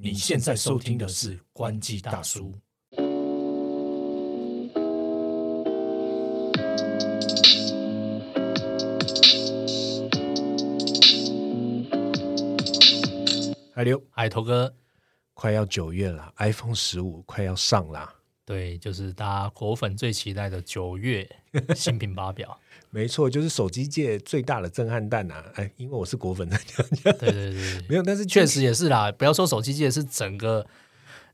[0.00, 2.54] 你现在收听的是关机大叔。
[13.74, 14.72] 海流，海头哥，
[15.34, 18.17] 快要九月了，iPhone 十五快要上啦。
[18.48, 21.28] 对，就是大家果粉最期待的九月
[21.76, 22.58] 新品发表。
[22.88, 25.44] 没错，就是手机界最大的震撼弹啊！
[25.56, 27.52] 哎，因为我是果粉，对对对，
[27.86, 29.12] 没有，但是确实也是啦。
[29.12, 30.66] 不要说手机界，是整个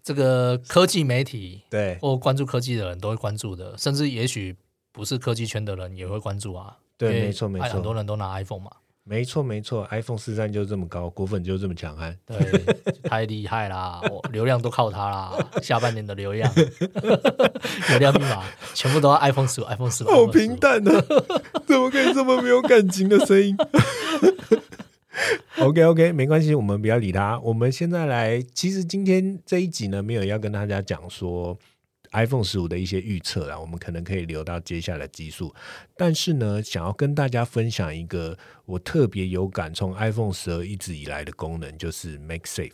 [0.02, 4.56] 这个科技媒体，对，或关注科技的人都会关注的，甚至也许
[4.90, 6.76] 不是科技圈的人也会关注啊。
[6.98, 8.72] 对，没错没错，很多人都拿 iPhone 嘛。
[9.06, 12.36] 没错没错，iPhone 四三就这么高，果粉就这么强悍，对，
[13.02, 14.00] 太厉害啦！
[14.10, 16.50] 我流量都靠它啦，下半年的流量，
[17.90, 20.06] 流量密码全部都要 iPhone 十五，iPhone 十五。
[20.08, 21.04] 好平淡啊，
[21.68, 23.54] 怎么可以这么没有感情的声音
[25.58, 27.38] ？OK OK，没关系，我们不要理他。
[27.40, 31.58] 我们现在来，其实今天这一集呢，没有要跟大家讲说。
[32.14, 35.52] iPhone 十五的一些预测啦，我们可能可以留到接下来技术。
[35.96, 42.72] 但是呢，想要跟大家分享一个我特别有感，从 iPhone 十二一直以来的功能，就是 Make Safe。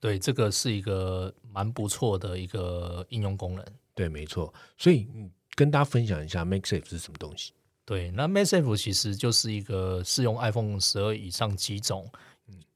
[0.00, 3.64] 对，这个是一个蛮不错的一个应用功能。
[3.94, 4.52] 对，没错。
[4.78, 5.06] 所以
[5.54, 7.52] 跟大家分享一下 Make Safe 是什么东西。
[7.84, 12.10] 对，那 Make Safe 其实就是一个适用 iPhone 十二以上几种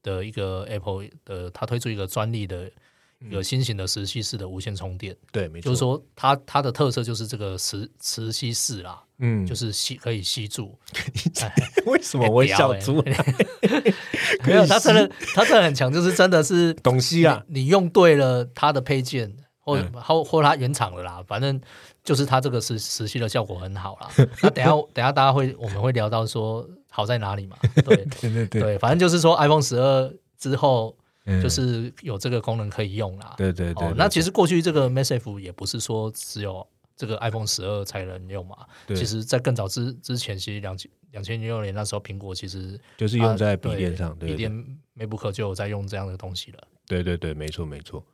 [0.02, 2.70] 的一个 Apple 的，它推出一个专利的。
[3.30, 10.78] 有新型的磁吸式的无线充电，对，没错，就是说它它的特色就是这个磁磁吸式啦，嗯，就是吸可以吸住。
[11.86, 13.34] 为什么我笑出来？
[14.44, 17.42] 没有，它真的它真的很强，就是真的是懂吸啊！
[17.48, 21.60] 你用对了它的配件，或或或它原厂的啦，反正
[22.02, 24.10] 就是它这个磁磁吸的效果很好啦。
[24.42, 27.56] 那等下等下大家会我们会聊到说好在哪里嘛？
[27.86, 30.94] 对对对对，反正就是说 iPhone 十二之后。
[31.42, 33.34] 就是有这个功能可以用啦。
[33.36, 33.92] 对对对。
[33.96, 36.66] 那其实过去这个 Message 也不是说只有
[36.96, 38.56] 这个 iPhone 十二才能用嘛。
[38.88, 44.50] 其实，在更早之之前，其实两千两千零六年那时候，苹果其实就是用在笔电上，笔电
[44.98, 46.58] MacBook 就有在用这样的东西了。
[46.86, 48.04] 对对对，没错没错。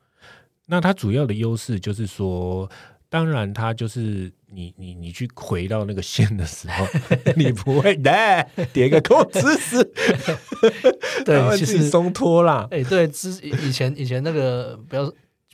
[0.66, 2.70] 那它主要的优势就是说。
[3.10, 6.86] 当然，它就是你你你去回到那个线的时候，
[7.36, 9.84] 你不会的叠个扣姿势，
[11.26, 12.68] 对，其实松脱啦。
[12.70, 15.04] 哎，对，之以前以前那个不要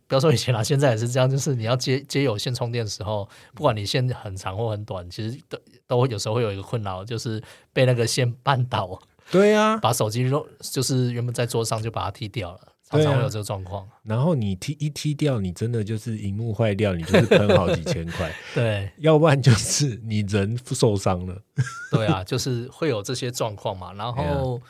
[0.07, 7.43] 不要说以前啦，现在也是这样，就是你要接接有线充电的时候，不管你线很长或很短，其实都都有时候会有一个困扰，就是
[7.73, 9.01] 被那个线绊倒。
[9.31, 12.61] 对呀，把手机扔就是原本在桌上就把它踢掉了。
[12.89, 18.33] 常常会有这个状况，然后你踢一踢掉，你真的就是荧幕坏掉，你就是喷好几千块。
[18.55, 21.37] 对，要不然就是你人受伤了。
[21.91, 23.93] 对啊，就是会有这些状况嘛。
[23.95, 24.61] 然后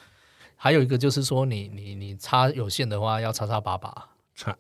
[0.56, 4.56] 还有一个就是说，你你你插有线的话，要插插把把，插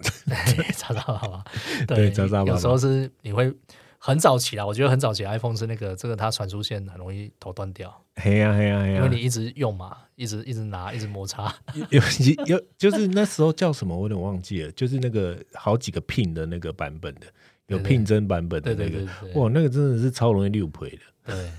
[0.76, 1.44] 插插把把。
[1.86, 2.52] 对，插插把把。
[2.52, 3.52] 有时候是你会。
[3.98, 8.02] 很早期啦，我觉得很早期 iPhone 是那个这个它传输线很容易头断掉。
[8.16, 8.96] 嘿呀嘿呀嘿呀！
[8.96, 11.54] 因为你一直用嘛，一直一直拿，一直摩擦。
[11.90, 12.00] 有
[12.46, 14.72] 有就是那时候叫什么，我有点忘记了。
[14.72, 17.26] 就是那个好几个 pin 的那个版本的，
[17.66, 19.00] 有 pin 针版本的那个，
[19.38, 21.02] 哇，那个真的是超容易六赔的。
[21.26, 21.50] 对，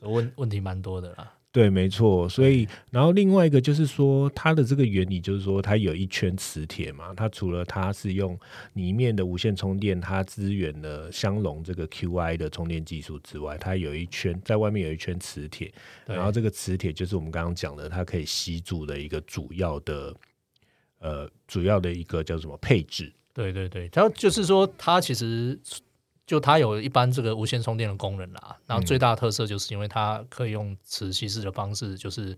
[0.08, 1.32] 问问题蛮多的啦。
[1.58, 2.28] 对，没错。
[2.28, 7.12] 所以，然后另外一个就是说，它的这个原理就是说，它有一圈磁铁嘛。
[7.16, 8.38] 它除了它是用
[8.74, 15.72] 里面的无线充电，它支援了相容这个 QI 的充电技术之外，它有一圈在外面有一圈磁铁。
[16.06, 20.14] 然后这个磁铁就是我们刚刚讲的，它可以吸住的一个主要的
[21.00, 23.12] 呃主要的一个叫什么配置？
[23.34, 25.58] 对对对，它就是说，它其实。
[26.28, 32.36] 就它有一般这个无线充电的功能啦，然后最大的特色就是因为它可以用磁吸式的方式，就是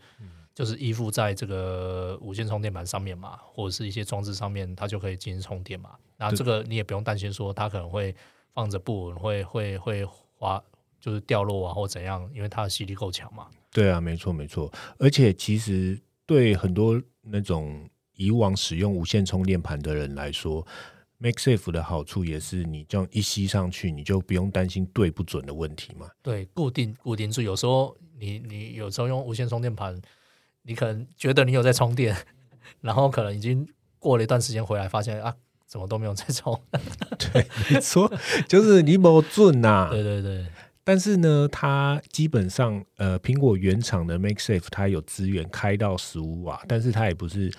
[0.55, 5.91] 就是依附在这个无线充电板上面嘛，或者是一些装置上面，它就可以进行充电嘛。
[6.17, 8.15] 那这个你也不用担心说它可能会
[8.55, 10.62] 放着不稳，会会会滑，
[11.00, 13.49] 就是掉落啊或怎样，因为它的吸力够强嘛。
[13.73, 20.65] 对啊，没错没错，而且其实对很多那种以往使用无线充电盘的人来说。
[21.20, 26.08] MakeSafe 的好处也是，你这样一吸上去，你就不用担心对不准的问题嘛。
[26.22, 27.43] 对，固定固定住。
[27.43, 30.00] 有时候你你有时候用无线充电盘，
[30.62, 32.17] 你可能觉得你有在充电，
[32.81, 33.69] 然后可能已经
[33.99, 35.37] 过了一段时间回来，发现啊，
[35.67, 36.58] 怎么都没有在充。
[37.32, 38.11] 对，没错，
[38.49, 39.88] 就是你没准呐。
[39.90, 40.46] 对对对。
[40.82, 47.52] 但是呢，它基本上呃，苹果原厂的 MakeSafe 它有资源开到十五瓦，但是它也不是。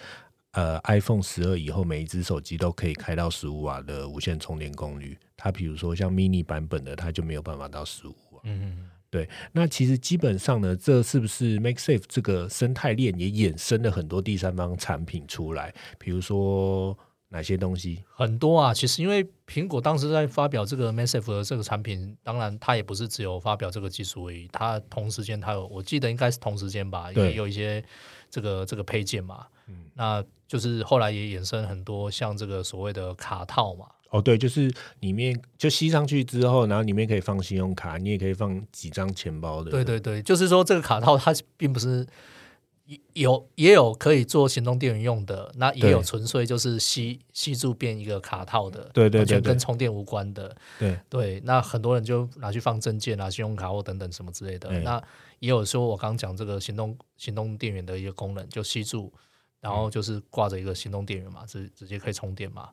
[0.53, 5.17] 呃，iPhone 十二以后，每一只手机都可以开到十五瓦的无线充电功率。
[5.37, 8.41] 它比如说像 mini 版本的，它就没有办法到十五瓦。
[8.43, 9.29] 嗯，对。
[9.53, 15.73] 那其实基本上呢，这是不是 MakeSafe 这个生态链也衍生了很多第三方产品出来？
[15.97, 16.97] 比如说
[17.29, 18.03] 哪些东西？
[18.13, 27.81] 很多啊，其实因为苹果当时在发表这个 MakeSafe 的这个产品，当然它也不是只有发表这个技术而已，它同时间它有，我记得应该是同时间吧，也有一些
[28.29, 33.85] 这个这个配件嘛，嗯，那就是后来也衍生很多像这个所谓的卡套嘛。
[34.09, 34.69] 哦，对，就是
[34.99, 39.71] 里面就吸上去之后，然后里面可以放信用卡，你也可以放几张钱包的。
[39.71, 42.05] 对对对，就是说这个卡套它并不是。
[43.13, 51.41] 有也有可以做行动电源用的，那也有纯粹就是吸吸住变一个卡套的，对对对，跟充电无关的，对对。
[51.45, 54.69] 那很多人就拿去放证件啊、信用卡或等等什么之类的。
[54.81, 55.01] 那
[55.39, 59.13] 也有说我刚刚讲这个行动行动电源的一个功能，就吸住，
[59.61, 62.69] 然后就是挂着一个行动电源嘛，直直接可以充电嘛。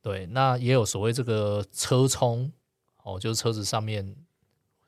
[0.00, 2.52] 对，那也有所谓这个车充，
[3.02, 4.14] 哦，就是车子上面。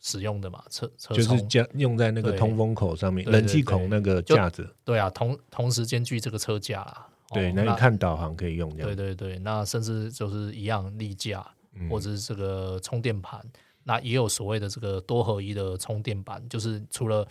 [0.00, 4.72] 使用的嘛，车车就是加用在那个通风口上面，冷气孔那个架子。
[4.84, 7.08] 对啊，同同时兼具这个车架啦。
[7.32, 8.86] 对，那你看导航可以用这样。
[8.86, 11.44] 对对对，那甚至就是一样立架，
[11.90, 13.44] 或者是这个充电盘，
[13.82, 17.26] 那也有所谓的这个多合一的充电板，就是除了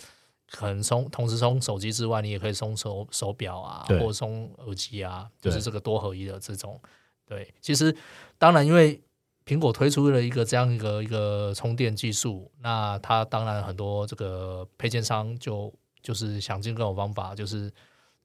[0.51, 6.79] 可能充同时充手机之外，你也可以充手手表啊，或者充耳机啊，就是这个多合一的这种。
[7.25, 7.95] 对，其实
[8.38, 9.01] 当然因为。
[9.47, 17.71] 苹果推出了一个这样一个一个充电技术，那它当然很多这个配件商就就是想尽各种方法，就是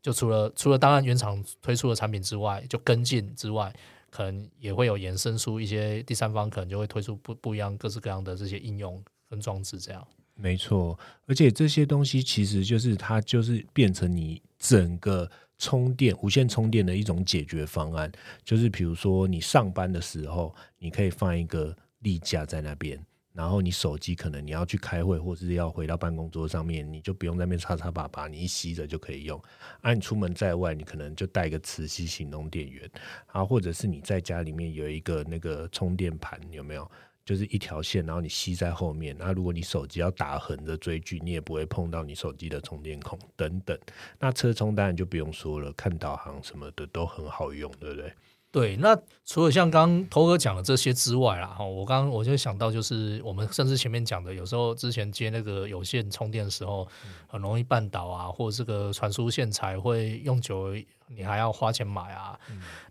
[0.02, 3.72] 就除了除了当然原厂推出的产品之外，就跟进之外，
[4.10, 10.04] 可能也会有延伸出一些第三方可能就会推出不不一样各式各样的这些应用跟装置，这样
[10.34, 10.99] 没错。
[11.26, 15.31] 而且这些东西其实就是它就是变成你整个。
[15.58, 18.11] 充电无线充电的一种解决方案，
[18.43, 22.99] 就是比如说你上班的时候，你可以放一个立架在那边，
[23.32, 29.40] 然后你手机可能你要去开会，或是要回到办公桌上面，你就不用在那边插插拔拔，你一吸着就可以用。
[29.82, 32.90] 啊，你出门在外，你可能就带一个磁吸行动电源，
[33.26, 36.90] 啊，或者是你在家里面有一个那个充电盘，有没有？
[37.24, 39.14] 就是一条线，然后你吸在后面。
[39.16, 43.78] 那如果你手机要打横着追剧，你也不会碰到你手机的充电孔等等。
[44.19, 48.12] 那车充当然就不用说了，看导航什么的都很好用，对不对？
[48.50, 48.76] 对。
[48.76, 56.88] 那除了像刚头哥讲的这些之外啦，哈，我刚刚我就想到，就是我们甚至前面讲的，有时候之前接那个有线充电的时候，
[57.28, 60.74] 很容易绊倒啊，或者这个传输线材会用久，
[61.06, 62.36] 你还要花钱买啊。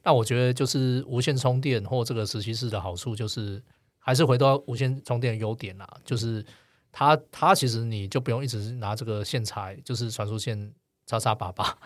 [0.03, 3.61] 那我觉得就是无线充电或这个磁吸式的好处就是。
[4.03, 6.43] 还是回到无线充电的优点啦，就是
[6.91, 10.73] 它它其实你就不用一直拿这个线材，就是传输线
[11.05, 11.77] 插插拔拔。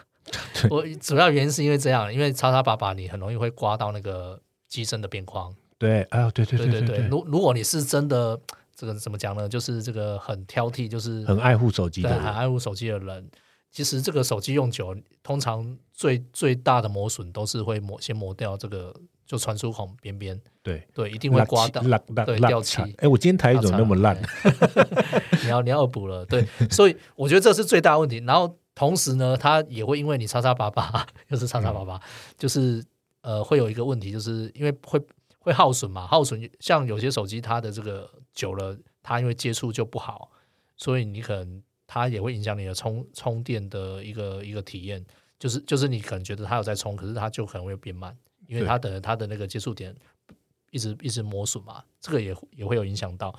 [0.72, 5.54] 我主要原因是因为这样，因为插插拔拔你很容易会刮到那个机身的边框。
[5.78, 7.08] 对，啊，对对对对对。
[7.10, 8.40] 如如果你是真的
[8.74, 9.48] 这个怎么讲呢？
[9.48, 13.30] 就是这个很挑剔，就是很爱护手机的，很爱护手机的人。
[13.72, 18.96] 其实这个手机用久，通常最最大的磨损都是会磨先磨掉这个
[19.26, 21.82] 就传输孔边边，对对，一定会刮到，
[22.26, 22.82] 对掉漆。
[22.98, 24.16] 哎，我今天台怎么那么烂？
[25.44, 28.18] 你要你要补了，对，所以我觉得这是最大问题。
[28.26, 32.00] 然后同时呢，它也会因为你叉叉八八又是叉叉八八，
[32.38, 32.84] 就是
[33.22, 35.02] 呃会有一个问题，就是因为会
[35.40, 40.30] 会耗损嘛，耗损像有些手机它的这个久了，它因为接触就不好，
[40.78, 41.62] 所以你可能。
[41.88, 45.06] 它也会影响你的充充电的一个一个体验，
[45.38, 49.96] 就是就是你可能觉得它有在充，可是它就可能会变慢，因为它的它的那个接触点
[50.72, 53.34] 一直一直磨损嘛，这个也也会有影响到。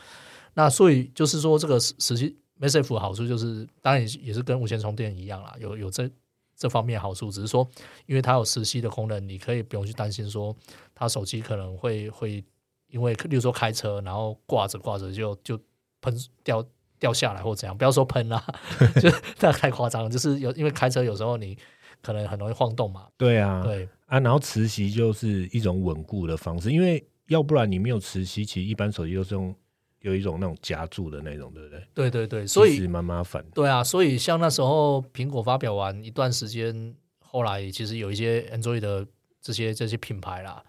[0.55, 6.11] 那所以就是说，这个实际 MSF 好处就是，当然也也是跟无线充电一样啦，有有这
[6.57, 7.69] 这方面好处，只是说
[8.07, 10.57] 因为它有磁吸的功能，你可以不用去担心说
[10.95, 12.45] 它手机可能会会
[12.89, 15.61] 因为例如说开车，然后挂着挂着就就
[16.01, 16.67] 喷掉。
[16.99, 18.43] 掉下来或怎样，不要说喷啦，
[19.03, 20.09] 就 那太夸张了。
[20.09, 21.55] 就是有因为开车有时候你
[22.01, 23.07] 可能很容易晃动嘛。
[23.19, 29.55] 对啊，对啊，然后磁吸就是一种稳固的方式，因为要不然你没有磁吸，其实一般手机都是用
[30.01, 31.83] 有一种那种夹住的那种，对不对？
[31.93, 33.45] 对对对，所以蛮麻烦。
[33.55, 39.07] 对啊，所以像那时候苹果发表完一段时间，后来其实有一些 Android 的
[39.41, 40.63] 这些这些品牌啦，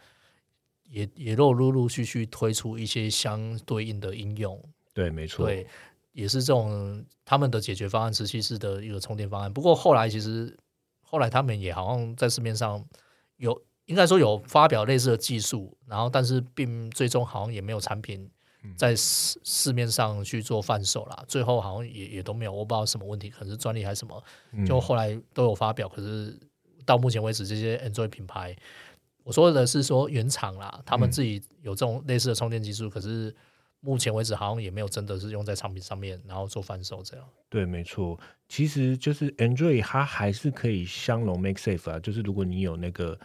[0.90, 4.60] 也也都陆陆续续推出一些相对应的应用。
[4.94, 5.46] 对，没错。
[5.46, 5.68] 对。
[6.14, 9.54] 也是这种他们的解决方案，磁吸式的一个充电方案。
[9.54, 10.58] 不过后来其实
[11.02, 12.84] 后来他们也好像在市面上
[13.38, 18.30] 有，应该说有发表类似的技术，然后但是并最终好像也没有产品
[18.76, 21.24] 在市市面上去做贩售啦。
[21.28, 24.24] 最后好像也也都没有，我不知道什么问题，可能是专利还是什么。
[24.66, 26.38] 就后来都有发表，可是
[26.86, 28.56] 到目前为止，这些 Android 品牌，
[29.24, 33.36] 我说的是说原厂啦，他们自己有这种类似的充电技术，可是。
[33.80, 37.26] 目前为止，好像也没有真的是用在产品上面，然后做贩售这样。
[37.48, 38.20] 对，没错，
[38.50, 43.18] 其实就是 Android 它还是可以相容 Make Safe 啊，就是如果你有那个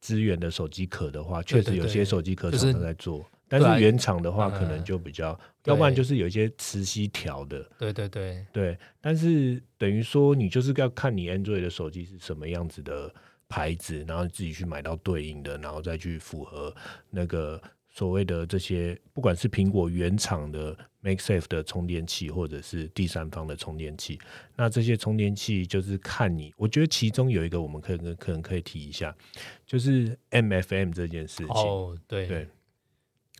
[0.00, 5.32] 资源的手机壳的话，确实有些手机壳厂商在做，但是原厂的话嗯可能就比较，
[5.62, 8.78] 对要不然就是有一些磁吸条的，对对对对。
[9.00, 13.12] 但是等于说你就是要看你 Android 的手机是什么样子的
[13.48, 16.74] 牌子，然后自己去买到对应的，然后再去符合
[17.10, 17.60] 那个
[17.98, 24.16] 所谓的这些，不管是苹果原厂的 MakeSafe 的充电器，或者是第三方的充电器，
[24.54, 29.12] 那这些充电器就是看你，我觉得其中有一个我们可能可能可以提一下，
[29.66, 31.48] 就是 MFM 这件事情。
[31.48, 32.46] 哦对对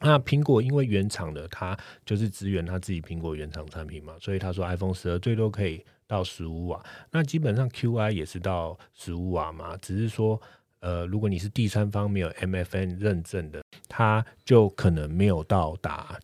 [0.00, 6.84] 那苹果因为原厂的，它就是支援它自己苹果原厂产品嘛，所以他说 iPhone 十二最多可以到十五瓦。
[7.12, 10.40] 那基本上 QI 也是到十五瓦嘛，只是说，
[10.80, 16.18] 呃，如果你是第三方没有 MFN 认证的，它就可能没有到达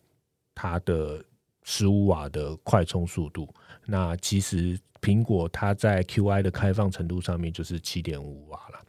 [0.53, 1.23] 它的
[1.63, 3.53] 十五瓦的快充速度。
[3.85, 8.79] 那其实苹果它在 QI 的开放程度上面就是七点五瓦了。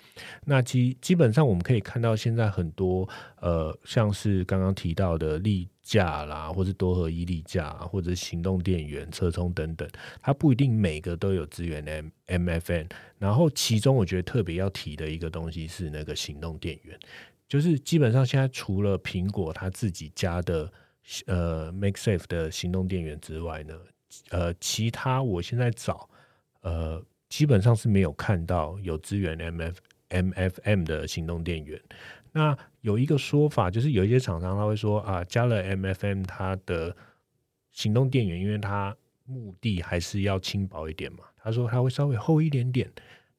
[0.47, 3.07] 那基基本上我们可以看到，现在很多
[3.39, 9.87] 呃，像是刚刚提到的例架啦，或是多合一例架，或者是行动电源、车充等等，
[10.23, 12.89] 它不一定每个都有支援 M MFN。
[13.19, 16.99] 然后其中我觉得特别要提的一个东西是那个行动电源，
[17.47, 20.73] 就是基本上现在除了苹果它自己家的
[21.27, 23.75] 呃 MakeSafe 的行动电源之外呢，
[24.31, 26.09] 呃，其他我现在找
[26.63, 29.77] 呃基本上是没有看到有支援 MF
[30.11, 31.81] MFM 的行动电源。
[32.33, 36.95] 那有一个说法，就是有一些厂商他会说啊，加了 MFM，它的
[37.73, 38.95] 行动电源，因为它
[39.25, 42.93] 目的还是要轻薄一点嘛，他说它会稍微厚一点点。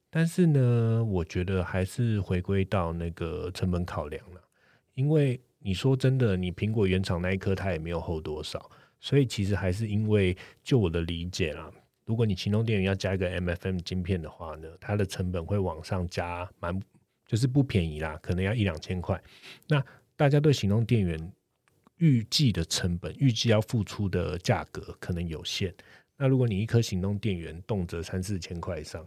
[0.10, 4.41] 但是呢，我觉得还是回归到那个成本考量了，
[4.96, 11.72] 因为你说真的，你苹果原厂那一颗它也没有厚多少，所以其实还是因为就我的理解啦，
[12.06, 16.80] 如果你行动电源要加一个 MFM 晶片的话呢，它的成本会往上加蛮，
[17.25, 19.22] 就是不便宜啦，可能要一两千块。
[19.68, 19.84] 那
[20.16, 21.32] 大家对行动电源
[21.98, 25.74] 预计的成本、预计要付出的价格可能有限。
[26.16, 29.06] 那如果你一颗行动电源动辄三四千块以上，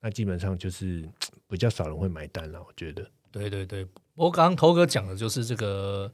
[0.00, 1.08] 那基本上就是
[1.48, 2.62] 比较少人会买单了。
[2.62, 3.86] 我觉得，对对对。
[4.14, 6.10] 我刚刚头哥讲的就是这个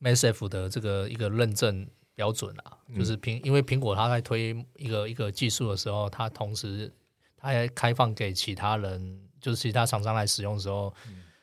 [0.00, 6.92] MSF 的这个一个认证标准啊，就是苹因为苹果它在推一个一个技术的时候，它同时
[7.36, 10.92] 它还开放给其他人，就是其他厂商来使用的时候，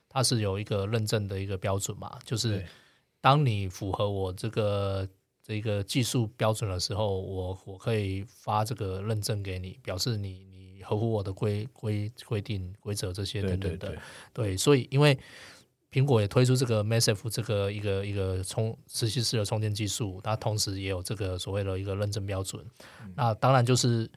[0.08, 2.66] 它是有一个认证的一个标准嘛，就是
[3.22, 5.08] 当你符合我这个
[5.44, 13.78] 这个技术标准的时候，我我可以发这个认证给你，表示你你合乎我的规规规定规则这些对等等的。
[13.78, 14.00] 对对，
[14.34, 15.18] 对，所以因为
[15.92, 22.64] 苹果也推出这个 Massive 这个一个一个充磁吸式的充电技术，它同时也有这个所谓的一个认证标准。
[23.04, 24.10] 嗯那当然就是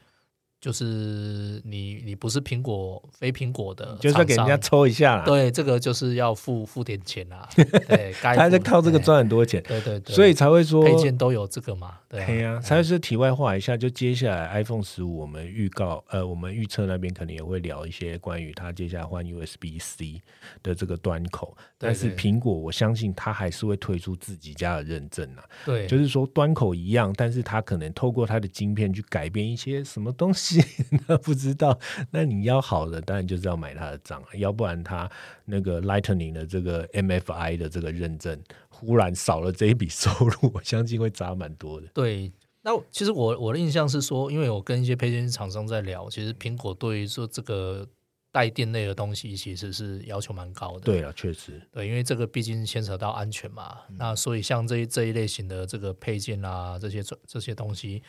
[0.60, 4.56] 就是你你不是苹果非苹果的，就是要给人家。
[4.58, 5.24] 抽一下啦。
[5.24, 7.48] 对，这个就是要付付点钱啦。
[7.88, 11.98] 对，该他在靠这个哎赚很多钱，对对对，所以才会说配件都有这个嘛。
[12.12, 20.20] 对啊，对呀、才是题外话一下，就接下来 iPhone 十五，我们预告呃，我们预测那边可能也会聊一些关于它接下来换 USB C
[20.62, 30.62] 的这个端口，对但是苹果我相信它还是会推出自己家的认证啊，对，就是说端口一样，但是它可能透过它的晶片去改变一些什么东西，
[31.08, 31.78] 那不知道。
[32.10, 35.10] 那你要好的，当然就是要买它的账，要不然它
[35.46, 38.38] 那个 Lightning 的这个 MFI 的这个认证，
[38.84, 41.86] 忽然少了这一笔收入， 我相信会砸蛮多的。
[41.94, 47.86] 对，那其实我我的印象是说，因为我跟一些配件厂商在聊，其实苹果对于说这个
[48.30, 50.80] 带电类的东西，其实是要求蛮高的。
[50.80, 51.60] 对啊，确实。
[51.70, 58.02] 对，因为这个毕竟牵扯到安全嘛，那所以像这一这一类型的这个配件啊，这些这些东西，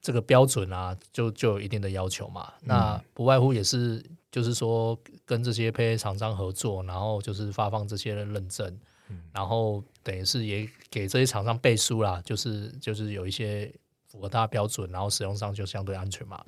[0.00, 2.52] 这个标准啊，就就有一定的要求嘛。
[2.62, 8.78] 那不外乎也是就是说跟这些配件厂商合作，然后就是发放这些认证，
[9.32, 13.72] 然后等于是也给这些厂商背书啦，就是就是有一些
[14.06, 16.44] 符合它的标准，然后使用上就相对安全嘛。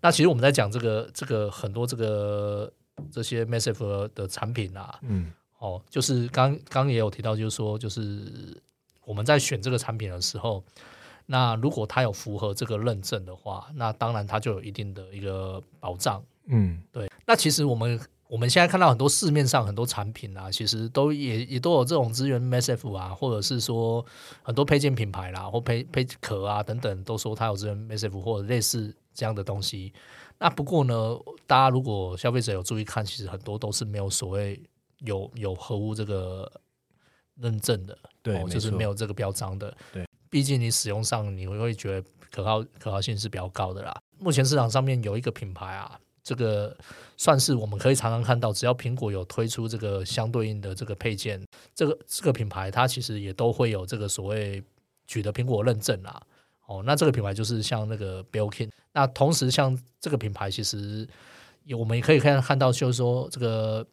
[0.00, 2.72] 那其实我们在讲这个这个很多这个
[3.10, 8.60] 这些 Massive 的产品啊，嗯，哦，就是刚刚也有提到，就是说，就是
[9.04, 10.62] 我们在选这个产品的时候，
[11.26, 16.22] 那如果它有符合这个认证的话，那当然它就有一定的一个保障。
[16.46, 24.04] 嗯，对，那其实我们我们现在看到很多市面上很多产品啊，其实都也也都有这种资源 MSF 啊，或者是说
[24.42, 29.92] 很多配件品牌啦，或配配壳啊等等，都说它有资源 MSF 或者类似这样的东西。
[30.38, 31.16] 那不过呢，
[31.46, 34.62] 大家如果消费者有注意看，其实很多都是没有所谓
[34.98, 36.50] 有有合乎这个
[37.40, 39.74] 认证的，对，哦，就是没有，这个标章的。
[39.90, 43.98] 对，毕竟你使用上你会会觉得可靠可靠性是比较高的啦。
[44.18, 46.76] 目前市场上面有一个品牌啊，这个
[47.16, 51.42] 算是我们可以常常看到，只要苹果有推出这个相对应的这个配件，
[51.74, 54.62] 这个这个品牌它其实也都会有这个所谓
[55.06, 56.22] 取得苹果认证啦。
[56.66, 61.08] 哦，那这个品牌就是像那个 Belkin，那同时像这个品牌其实
[61.64, 63.86] 有我们也可以看看到，就是说这个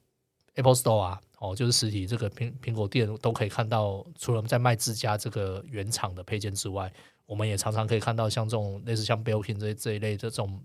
[0.55, 1.21] Apple Store 啊。
[1.37, 6.91] 哦，就是实体这个苹苹果店都可以看到，除了在卖自家这个原厂的配件之外，
[7.25, 10.59] 我们也常常可以看到像这种类似像 Belkin 这这一类的这种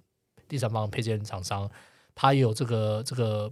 [0.50, 1.70] 第三方配件厂商，
[2.14, 3.50] 它也有这个这个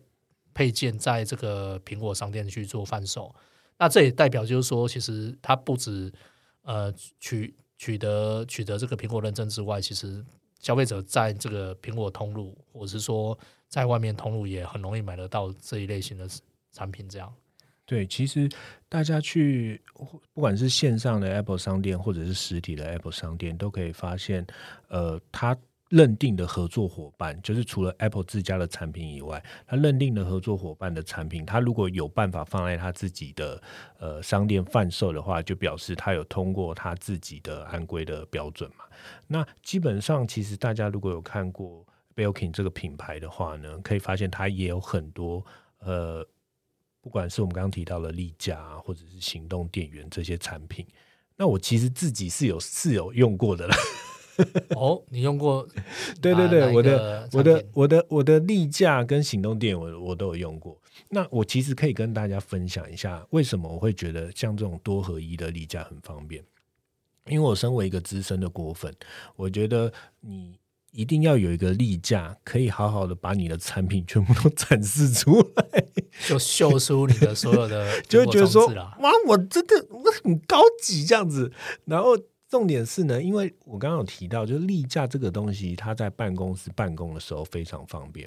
[0.52, 3.34] 配件在这个苹果商店去做贩售。
[3.78, 6.12] 那这也代表就是说，其实它不止
[6.62, 10.22] 呃取取得取得这个苹果认证之外，其实
[10.58, 13.38] 消费者在这个苹果通路，或者是说
[13.68, 16.28] 在外面通路，也很容易买得到这一类型的。
[16.70, 17.34] 产品这样，
[17.86, 18.48] 对，其实
[18.90, 19.80] 大家去
[20.32, 24.46] 不管是线上的 Apple 商店，或者是实体的 Apple 商店，都可以发现，
[24.88, 25.56] 呃，它
[25.88, 33.62] 认定的合作伙伴，就是除了 Apple 自家的产品以外，他认定的合作伙伴的产品，他如果有办法放在他自己的
[33.98, 38.84] 呃商店贩售的话，就表示他有通过他自己的安规的标准嘛。
[39.26, 45.44] 那基本上，其实大家如果有看过 Belkin 这个品牌的话呢，可以发现它也有很多
[45.78, 46.26] 呃。
[47.00, 50.84] 不管是我们刚刚提到的立架，或者是行动电源这些产品，
[51.36, 53.74] 那我其实自己是有是有用过的了。
[54.76, 55.66] 哦，你用过？
[56.20, 60.80] 对对对，我的我的我的我的例架跟行动电我我都有用过。
[61.10, 66.42] 那我其实可以跟大家分享一下，为什么我会觉得像这种多合一的例架很方便？
[67.26, 68.94] 因为我身为一个资深的果粉，
[69.36, 70.58] 我觉得你。
[70.90, 75.84] 一定要有一个例架，可以好好的把你的产品全部都展示出来，
[76.26, 81.52] 就秀出你的所有的， 就觉得说，哇，我真的我很高级这样子，
[81.84, 82.16] 然后。
[82.48, 88.26] 重点是呢，因为我刚刚有提到，就是例假这个东西，它在办公室办公的时候非常方便，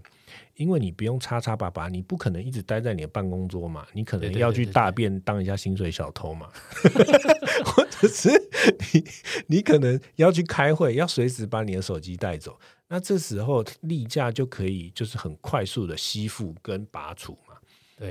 [0.56, 6.48] 因为你不用叉叉叭叭，你不可能一直待在你的办公桌嘛，你可能要去大便当一下薪水小偷嘛，
[7.66, 8.30] 或者是
[8.94, 9.03] 你
[9.48, 17.50] 你可能要去开会，要随时把你的手机带走，那这时候例假就可以就是很快速的吸附跟拔除嘛。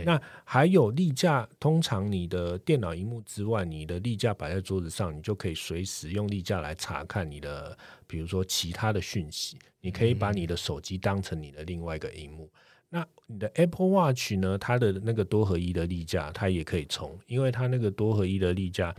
[0.04, 7.76] 那还有例架，通常你的电脑荧幕之外，你的例架摆在桌子上，你就可以随时用例架来查看你的，
[8.06, 9.58] 比如说其他的讯息。
[9.82, 12.50] 你可以把你的手机当成你的另外一个荧幕。
[12.90, 14.58] 那你的 Apple Watch 呢？
[14.58, 18.94] 它的那个多合一的例架，它也可以充，因为它那个多合一的例架。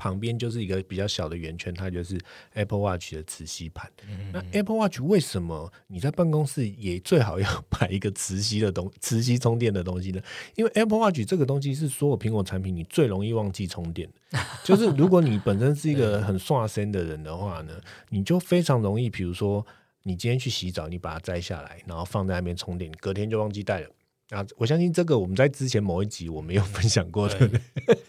[0.00, 2.18] 旁边就是一个比较小的圆圈，它就是
[2.54, 3.86] Apple Watch 的磁吸盘。
[4.32, 10.22] 那 Apple Watch 为什么你在办公室也最好要摆一个磁吸的东、磁吸充电的东西呢？
[10.54, 14.08] 因为 Apple Watch 这个东西是所有苹果产品你最容易忘记充电。
[14.64, 19.66] 就是如果你本身是一个很刷身的人的话呢，你就非常容易，比如说
[20.04, 23.90] 你今天去洗澡，你把它摘下来，然后放在那边充电，隔天就忘记带了。
[24.30, 27.50] 啊，我相信这个我们在之前某一集我们有分享过的，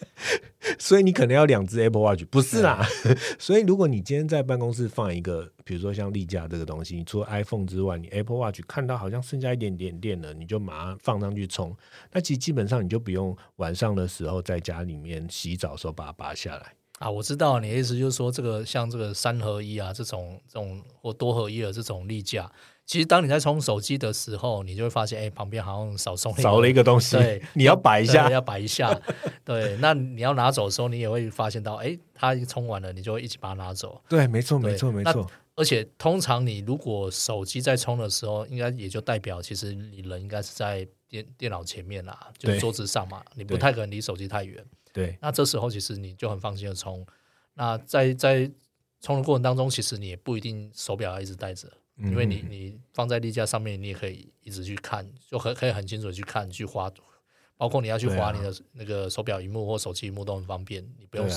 [0.78, 2.86] 所以你可能要两只 Apple Watch，不是啦。
[3.40, 11.76] 所以如果你今天在办公室放一个，比如说像例假这个东西，你除了 iPhone 之外，你 Apple Watch 看到好像剩下一点点电了，你就马上放上去充。
[12.12, 16.76] 那其实基本上你就不用晚上的时候在家里面洗澡的时候把它拔下来。
[17.00, 22.52] 啊，我知道你的意思，就是说这个像这个三合一啊，这种这种或多合一的这种例架。
[22.92, 27.16] 其实，当你在充手机的时候，你就会发现，哎，旁边好像少送少了一个东西。
[27.16, 28.94] 对， 你要摆一下，要摆一下。
[29.46, 34.02] 对，那你要拿走的时候，你也会发现到，哎，它充完了，你就会一起把它拿走。
[34.10, 35.26] 对，没错，没错，没错。
[35.56, 44.62] 而且，通常你如果手机在充的时候，应该也就代表，其实你人应该是在电电脑前面啦，就桌子上嘛，你不太可能离手机太远。
[44.92, 47.08] 对，那这时候其实你就很放心的充。
[47.54, 48.52] 那在在
[49.00, 51.70] 充的过程当中，其实你也不一定手表要一直带着。
[52.04, 56.92] 因为你你放在例假上面，你也可以一直去看，就很可以很清楚的去看去划，
[57.58, 61.30] 包括你要去划你的那个手表荧幕或手机荧幕都很方便，你不用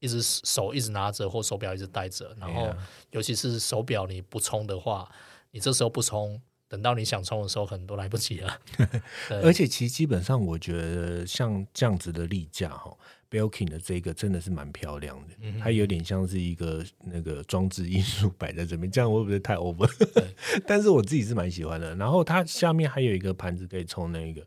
[0.00, 2.34] 一直手一直拿着或手表一直戴着。
[2.40, 2.74] 然后
[3.10, 5.08] 尤其是手表你不充的话，
[5.52, 8.58] 你这时候不充，等到你想充的时候可能都来不及了。
[9.42, 12.96] 而且其实基本上我觉得像这样子的例假哈。
[13.30, 19.88] Belkin 的这个真的是蛮漂亮的，它有点像是一个那个装置艺术摆在这边，这样会不会太 over？
[20.66, 21.94] 但是我自己是蛮喜欢的。
[21.94, 24.46] 然后它下面还有一个盘子可以充那个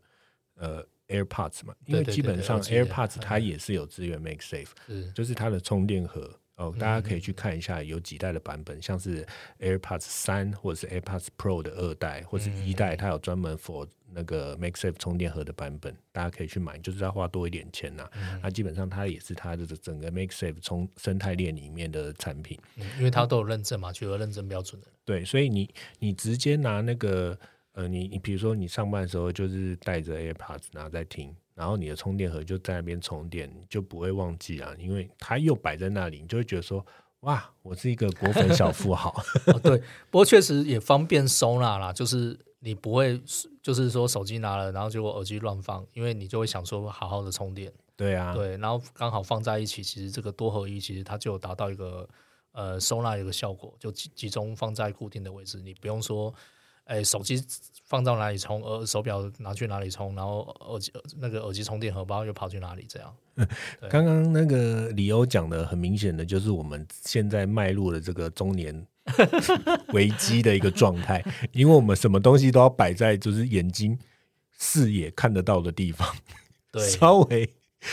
[0.56, 4.68] 呃 AirPods 嘛，因为基本上 AirPods 它也是有资源 MakeSafe，
[5.14, 9.26] 就是它的充电盒哦，大家可以去看一下有几代的版本，像是
[9.60, 18.08] AirPods 三或者是 AirPods Pro 的二代或者一代，它有专门 for 那个 MaxSafe 充电盒的版本，大家可以去买，就是要花多一点钱呐、
[18.42, 22.58] 那基本上它也是它的整个 MaxSafe 充生态链里面的产品。
[22.76, 24.88] 嗯因为它都有认证嘛，取得认证标准的。
[25.04, 27.36] 对，所以你你直接拿那个
[27.72, 36.84] 呃，你你比如说你上班的时候就是带着 AirPods 然后在听，然后你的充电盒就在那边充电，你就不会忘记啊，因为它又摆在那里，你就会觉得说
[37.20, 39.10] 哇，我是一个果粉小富豪。
[39.48, 39.76] 哦，对，
[40.10, 43.20] 不过确实也方便收纳啦，就是你不会，
[43.64, 52.06] 就是说手机拿了，然后结果耳机乱放，因为你就会想说好好的充电，对啊，对，然后刚好放在一起，其实这个多合一其实它就有达到一个
[52.52, 56.32] 呃收纳一个效果，就集集中放在固定的位置，你不用说。
[56.86, 57.42] 哎，手机
[57.86, 63.16] 放到哪里充，耳手表拿去哪里充，然后耳机那个耳机充电荷包又跑去哪里，这样。
[63.80, 68.86] 对刚刚那个理由讲的很明显的就是我们现在迈入了这个中年
[69.92, 73.98] 危机的一个状态，因为我们什么东西都要摆在就是眼睛
[74.58, 76.08] 视野看得到的地方，
[76.70, 77.48] 对，稍微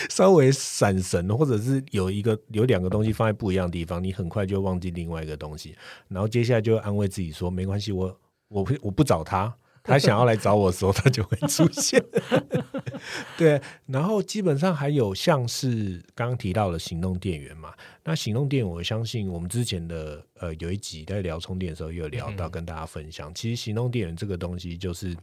[0.09, 5.75] 稍微闪神，或者是有一个有两个东西放在不一样的地方，你很快就忘记另外一个东西，
[6.07, 9.53] 然后接下来就安慰自己说没关系，我我不我不找他。
[9.83, 12.03] 他想要来找我的时候，他就会出现。
[13.35, 23.33] 对，然后基本上还有像是刚刚提到的行动电源嘛，那行动电源，我相信我们之前的呃有一集在聊充电的时候，也有聊到跟大家分享。
[23.33, 25.17] 其实行动电源这个东西，就是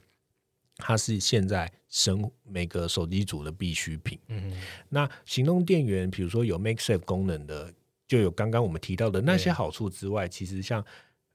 [0.76, 4.18] 它是现在生每个手机组的必需品。
[4.26, 4.52] 嗯，
[4.88, 7.72] 那行动电源，比如说有 MakeSafe 功能的，
[8.08, 10.84] 就有刚刚我们提到的那些好处之外，其实像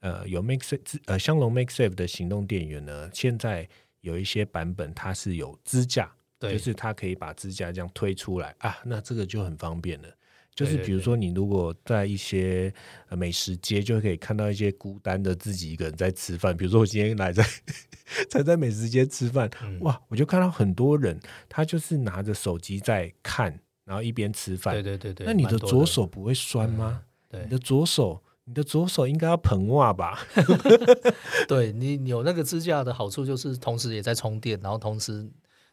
[0.03, 3.67] 呃有 MakeSafe 呃香龙 MakeSafe 的行动电源呢，现在
[4.01, 10.07] 有一些版本它是有支架，对，就是它可以把支架这样推出来啊，那这个就很方便了。
[10.53, 12.71] 就是比如说，你如果在一些
[13.09, 16.55] 呃美食街，就可以看到一些孤单的自己一个人在吃饭。
[16.55, 17.43] 比如说，我今天来在
[18.29, 24.75] 才在美食街吃饭，嗯哇，我就看到很多人，他就是拿着手机在看，然后一边吃饭。
[24.75, 25.25] 对对对对。
[25.25, 27.01] 那你的左手不会酸吗？
[27.27, 30.19] 对你的左手，你的左手应该要捧袜吧？
[31.47, 35.25] 对你你有那个支架的好处就是，同时也在充电，然后同时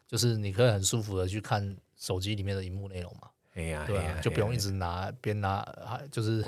[0.07, 4.57] 就是你可以很舒服的去看手机里面的荧幕内容嘛，哎呀，对呀就不用一。
[4.57, 6.45] 直拿边拿，还就是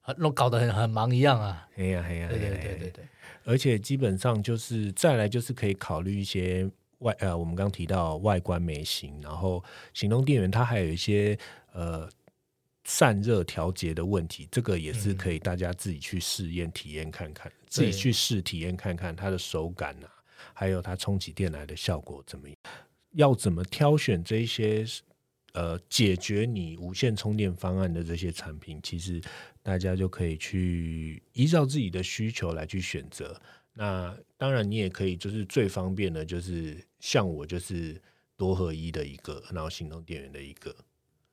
[0.00, 1.68] 很弄搞得很很忙一样啊。
[1.76, 3.04] 哎呀，哎呀，对对对对对，
[3.44, 6.68] 而且基本上就是再来就是可以考虑一些
[7.00, 11.38] 外呃，我们刚提到外观美型，然后行动电源它还有一些
[11.72, 12.08] 呃
[12.84, 20.08] 散热调节的问题，这个也是可以大家自己去试验体验看看，自己去试体验看看它的手感啊，
[20.54, 22.56] 还有它充起电来的效果怎么样，
[23.12, 24.84] 要怎么挑选这些。
[25.52, 29.20] 呃，解决你无线充电方案的这些产品，其实
[29.64, 33.36] 大家就可以去依照自己的需求来去选择。
[33.72, 38.00] 那当然，你也可以就是最方便的，就是像我就是
[38.36, 40.72] 多合一的一个，然后行动电源的一个。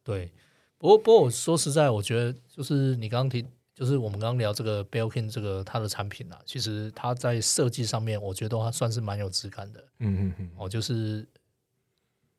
[0.03, 0.31] 对。
[0.77, 9.83] 不过不过我说实在，我觉得就是你刚刚提，就是我们刚刚聊这个 Belkin 这个它的产品啊，其实它在设计上面，我觉得它算是蛮有质感的。
[9.99, 11.27] 嗯嗯嗯，哦，就是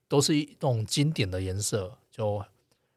[0.07, 2.45] 都是一种经典的颜色，就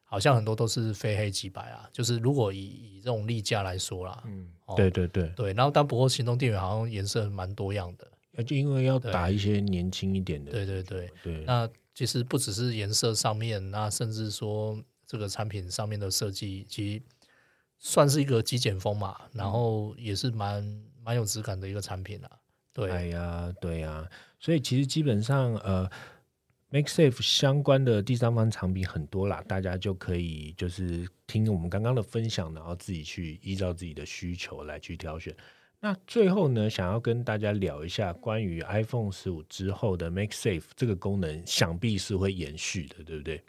[0.04, 1.90] 好像很多都是非黑即白啊。
[1.92, 11.12] 就是如果以以这种例价来说啦，嗯哦，对对对，对，然后但不过行动电源好像颜色蛮多样的，而且因为要打一些年轻一点的，对对对。
[11.24, 17.04] 对，那其实不只是颜色上面，那甚至说这个产品上面的设计，其实
[17.80, 20.64] 算是一个极简风嘛，然后也是蛮
[21.04, 22.32] 蛮有质感的一个产品啊。
[22.72, 25.86] 对，哎呀，对呀，所以其实基本上呃
[26.70, 35.36] ，MakeSafe 相关的第三方产品很多啦，大家就可以就是听我们刚刚的分享，然后自己去依照自己的需求来去挑选。
[35.82, 43.44] 那最后呢，想要跟大家聊一下关于 iPhone 十五之后的 MakeSafe 这个功能，想必是会延续的，对不对？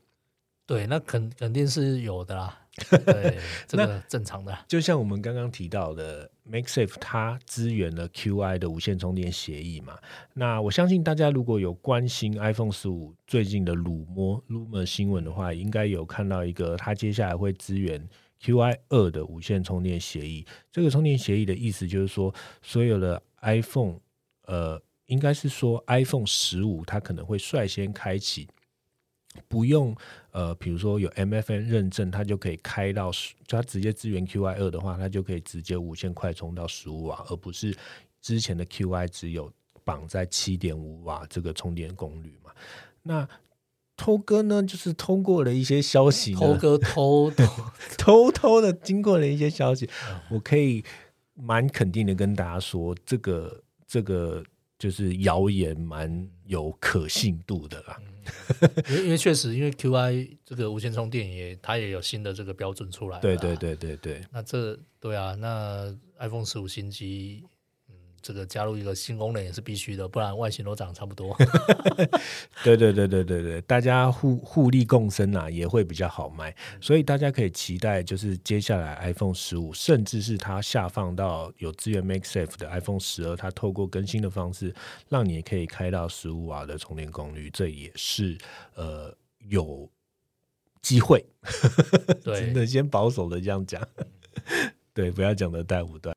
[0.72, 2.58] 对，那肯肯定是有的啦。
[3.04, 3.37] 对，
[3.68, 4.58] 这个正常的。
[4.66, 9.98] 就像我们刚刚提到的，MakeSafe 它支援了 QI 的无线充电协议嘛。
[10.32, 18.08] 那我相信大家如果有关心 iPhone 十五最近的乳摸 Rumor 新闻的话，应该有看到一个它接下来会支援
[18.40, 20.46] QI 二的无线充电协议。
[20.70, 23.96] 这个充电协议的意思就是说，所有的 iPhone
[24.46, 28.48] 呃，应该是说 iPhone 十五它可能会率先开启。
[29.49, 29.95] 不用
[30.31, 37.75] 呃，比如说有 MFN 认证，它就可以开到十，就它直接支援 QI 二的话，它就可以直接无线快充到十五瓦，而不是
[38.21, 39.53] 之前的 QI 只有
[39.85, 42.51] 绑在七点五瓦这个充电功率嘛。
[43.03, 43.29] 那
[43.97, 47.47] 偷哥呢，就是通过了一些消息， 偷哥偷偷，
[47.99, 49.88] 偷 偷的经过了一些消息，
[50.31, 50.85] 我可以
[51.35, 54.42] 蛮肯定的跟大家说，这个这个
[54.79, 58.01] 就是谣言蛮有可信度的啦。
[58.88, 63.56] 因为 因为确实，因为 QI 这个无线充电也它也有新的这个标准出来，对对。
[63.56, 67.48] 对对对，那这对啊，那 iPhone 十五新机，嗯，
[68.22, 71.37] 这个加入一个新功能也是必须的，不然外形都长得差不多。
[72.62, 84.72] 对对对对对对，大家互互利共生啊，也会比较好卖，所以大家可以期待，就是接下来 iPhone 十五，甚至是它下放到有资源 MakeSafe 的 iPhone 十二，它透过更新的方式，
[85.08, 88.38] 让你可以开到十五瓦的充电功率，这也是
[88.76, 89.12] 呃
[89.48, 89.90] 有
[90.80, 91.24] 机会。
[92.22, 93.82] 对 真的先保守的这样讲，
[94.94, 96.14] 对，不要讲的太武断。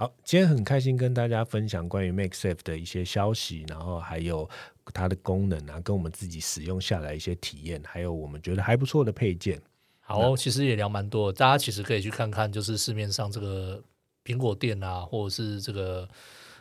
[0.00, 4.48] 好，今天很开心跟大家分享关于 MakeSafe 的一些消息，然后还有
[4.94, 9.60] 它的功能啊，跟我们自己使用下来一些体验，还有我们觉得还不错的配件。
[9.98, 13.82] 好，其实也聊蛮多，大家其实可以去看看，就是市面上这个
[14.24, 16.08] 苹果店啊，或者是这个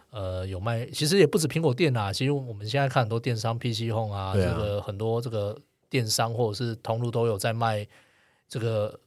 [0.09, 5.55] 呃有卖，其实也不止苹果店啊，其实我们现在看很多电商 PC Home 啊，啊这个很多这个
[5.91, 7.87] 电商或者是通路都有在卖
[8.47, 8.99] 这个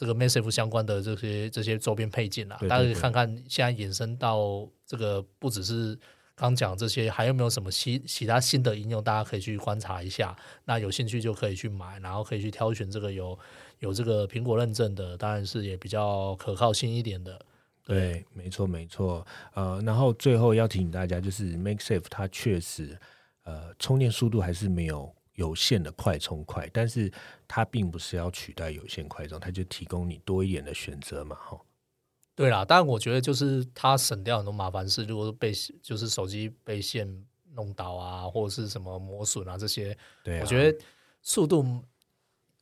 [0.00, 5.98] 这个 Massive 相关的这些这些周边配件啊，对对大家可以看看现在衍生到这个不只是。
[6.36, 9.04] 刚讲这些，还有没有什么其其他新的应用？
[9.04, 10.34] 大家可以去观察一下。
[10.64, 13.38] 那有兴趣就可以去买，然后可以去挑选这个有
[13.80, 17.38] 有这个苹果认证的，当然是也比较可靠性一点的。
[17.84, 19.26] 对，没错没错。
[19.52, 22.98] 呃，然后最后要提醒大家，就是 MakeSafe 它确实
[23.42, 27.10] 呃充电速度还是没有有线的快充快，但是
[27.48, 31.58] 它并不是要取代有线快充，它就提供你多一点的选择嘛，哈。
[32.34, 35.50] 对啦，但我觉得就是它省掉很多麻烦事，如果被
[35.82, 37.06] 就是手机被线
[37.54, 40.78] 弄倒啊，或者是什么磨损啊这些，对啊，我觉得
[41.22, 41.82] 速度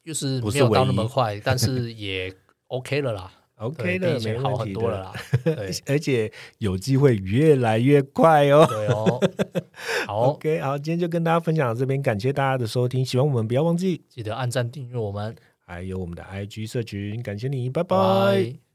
[0.05, 2.33] 就是没有到那么快，但 是也
[2.69, 5.13] OK 了啦 OK 对的，没好很多了啦。
[5.45, 8.67] 对而且有机会越来越快哦。
[8.69, 9.21] 对哦，
[10.07, 15.35] 好哦 OK，好，今天就跟大家分享到这边，感谢大家的收听，喜欢我们不要忘记，记得按赞订阅我们，
[15.67, 18.68] 还有我们的 IG 社群，感谢你，拜拜拜。